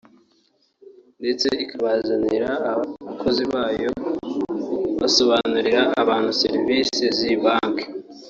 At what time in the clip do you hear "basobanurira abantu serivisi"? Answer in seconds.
4.99-7.03